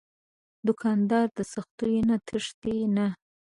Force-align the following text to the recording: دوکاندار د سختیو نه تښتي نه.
دوکاندار 0.67 1.27
د 1.37 1.39
سختیو 1.53 2.01
نه 2.09 2.15
تښتي 2.27 2.77
نه. 2.95 3.07